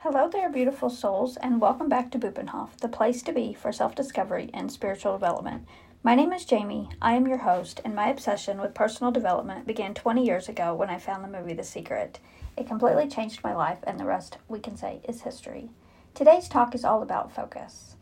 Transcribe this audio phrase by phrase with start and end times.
[0.00, 3.94] Hello there, beautiful souls, and welcome back to Bupenhof, the place to be for self
[3.94, 5.66] discovery and spiritual development.
[6.02, 6.90] My name is Jamie.
[7.00, 10.90] I am your host, and my obsession with personal development began 20 years ago when
[10.90, 12.20] I found the movie The Secret.
[12.58, 15.70] It completely changed my life, and the rest, we can say, is history.
[16.14, 17.96] Today's talk is all about focus.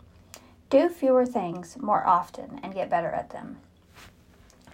[0.71, 3.59] Do fewer things more often and get better at them.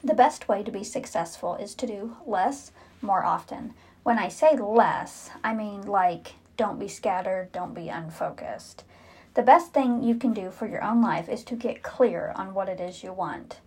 [0.03, 3.75] The best way to be successful is to do less more often.
[4.05, 8.85] When I say less, I mean like don't be scattered, don't be unfocused.
[9.33, 12.53] The best thing you can do for your own life is to get clear on
[12.53, 13.61] what it is you want.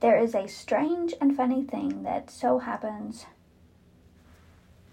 [0.00, 3.24] There is a strange and funny thing that so happens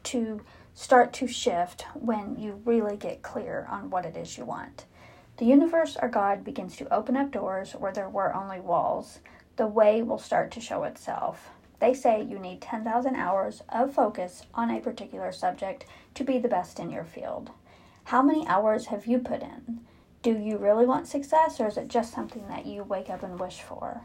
[0.03, 0.39] to
[0.73, 4.85] start to shift when you really get clear on what it is you want.
[5.35, 9.19] The universe or God begins to open up doors where there were only walls.
[9.57, 11.49] The way will start to show itself.
[11.79, 16.47] They say you need 10,000 hours of focus on a particular subject to be the
[16.47, 17.49] best in your field.
[18.05, 19.81] How many hours have you put in?
[20.21, 23.39] Do you really want success, or is it just something that you wake up and
[23.39, 24.01] wish for?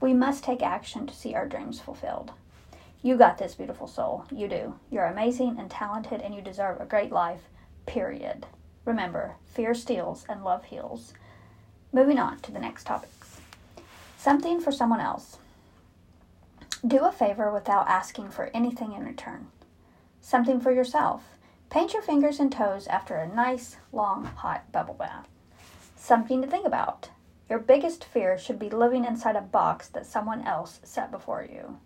[0.00, 2.32] We must take action to see our dreams fulfilled.
[3.02, 4.24] You got this, beautiful soul.
[4.32, 4.74] You do.
[4.90, 7.42] You're amazing and talented, and you deserve a great life,
[7.86, 8.46] period.
[8.84, 11.14] Remember, fear steals and love heals.
[11.92, 13.40] Moving on to the next topics.
[14.16, 15.36] Something for someone else.
[16.86, 19.46] Do a favor without asking for anything in return.
[20.20, 21.22] Something for yourself.
[21.70, 25.26] Paint your fingers and toes after a nice, long, hot bubble bath.
[25.96, 27.08] Something to think about.
[27.48, 31.78] Your biggest fear should be living inside a box that someone else set before you.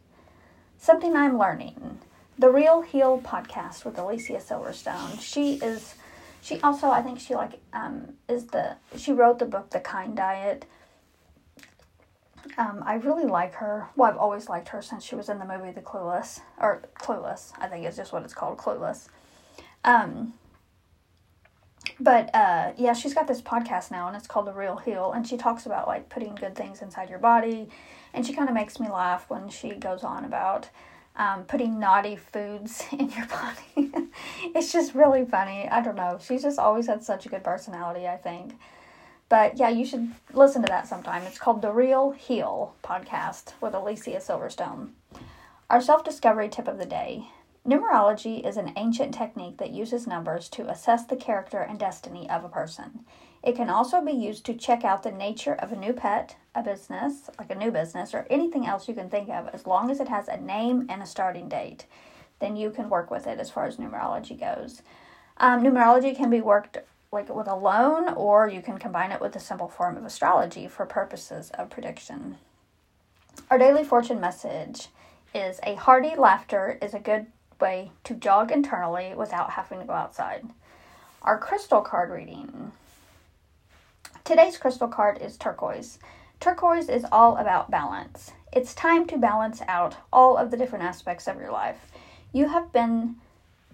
[0.78, 2.00] Something I'm learning.
[2.36, 5.20] The Real Heal podcast with Alicia Silverstone.
[5.20, 5.94] She is,
[6.42, 10.16] she also, I think she like, um, is the, she wrote the book The Kind
[10.16, 10.64] Diet
[12.56, 13.88] um, I really like her.
[13.96, 17.52] Well, I've always liked her since she was in the movie The Clueless, or Clueless,
[17.58, 19.08] I think is just what it's called, Clueless.
[19.84, 20.34] Um,
[22.00, 25.26] but uh, yeah, she's got this podcast now, and it's called The Real Heal, and
[25.26, 27.68] she talks about like putting good things inside your body,
[28.14, 30.68] and she kind of makes me laugh when she goes on about
[31.16, 34.08] um, putting naughty foods in your body.
[34.54, 35.68] it's just really funny.
[35.68, 36.18] I don't know.
[36.20, 38.06] She's just always had such a good personality.
[38.06, 38.54] I think.
[39.28, 41.22] But yeah, you should listen to that sometime.
[41.24, 44.90] It's called The Real Heal podcast with Alicia Silverstone.
[45.68, 47.28] Our self discovery tip of the day
[47.68, 52.42] Numerology is an ancient technique that uses numbers to assess the character and destiny of
[52.42, 53.04] a person.
[53.42, 56.62] It can also be used to check out the nature of a new pet, a
[56.62, 60.00] business, like a new business, or anything else you can think of, as long as
[60.00, 61.84] it has a name and a starting date.
[62.38, 64.80] Then you can work with it as far as numerology goes.
[65.36, 66.78] Um, numerology can be worked
[67.10, 70.68] like with a loan, or you can combine it with a simple form of astrology
[70.68, 72.36] for purposes of prediction.
[73.50, 74.88] Our daily fortune message
[75.34, 77.26] is a hearty laughter is a good
[77.60, 80.48] way to jog internally without having to go outside.
[81.22, 82.72] Our crystal card reading.
[84.24, 85.98] Today's crystal card is turquoise.
[86.40, 88.32] Turquoise is all about balance.
[88.52, 91.78] It's time to balance out all of the different aspects of your life.
[92.32, 93.16] You have been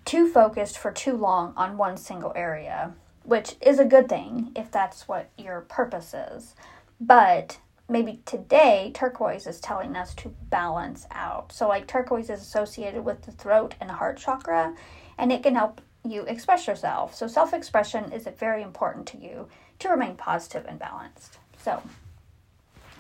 [0.05, 4.71] too focused for too long on one single area which is a good thing if
[4.71, 6.55] that's what your purpose is.
[7.01, 7.59] But
[7.89, 11.53] maybe today turquoise is telling us to balance out.
[11.53, 14.75] So like turquoise is associated with the throat and heart chakra
[15.19, 17.15] and it can help you express yourself.
[17.15, 19.49] So self-expression is very important to you
[19.81, 21.39] to remain positive and balanced.
[21.59, 21.83] So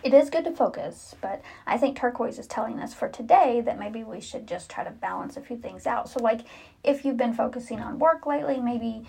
[0.02, 3.78] it is good to focus, but I think turquoise is telling us for today that
[3.78, 6.10] maybe we should just try to balance a few things out.
[6.10, 6.42] So like
[6.82, 9.06] if you've been focusing on work lately, maybe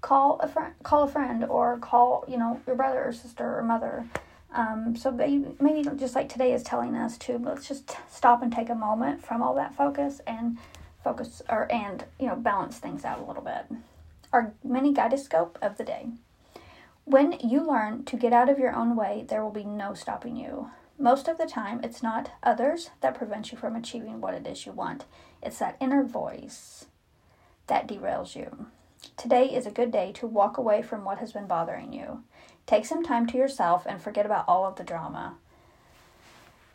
[0.00, 3.62] call a friend, call a friend, or call you know your brother or sister or
[3.62, 4.06] mother.
[4.50, 8.50] Um, so maybe, maybe just like today is telling us to let's just stop and
[8.52, 10.56] take a moment from all that focus and
[11.04, 13.66] focus or and you know balance things out a little bit.
[14.32, 16.08] Our mini guidescope of the day.
[17.04, 20.36] When you learn to get out of your own way, there will be no stopping
[20.36, 20.70] you.
[20.98, 24.66] Most of the time, it's not others that prevent you from achieving what it is
[24.66, 25.06] you want.
[25.42, 26.86] It's that inner voice
[27.68, 28.66] that derails you.
[29.16, 32.24] Today is a good day to walk away from what has been bothering you.
[32.66, 35.36] Take some time to yourself and forget about all of the drama.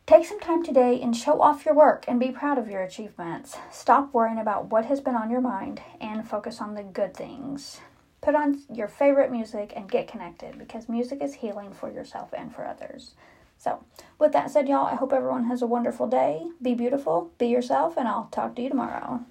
[0.05, 3.57] Take some time today and show off your work and be proud of your achievements.
[3.71, 7.79] Stop worrying about what has been on your mind and focus on the good things.
[8.19, 12.53] Put on your favorite music and get connected because music is healing for yourself and
[12.53, 13.15] for others.
[13.57, 13.83] So,
[14.19, 16.47] with that said, y'all, I hope everyone has a wonderful day.
[16.61, 19.23] Be beautiful, be yourself, and I'll talk to you tomorrow.